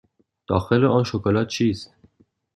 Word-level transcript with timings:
داخل 0.47 0.85
آن 0.85 1.03
شکلات 1.03 1.47
چیست؟ 1.47 1.93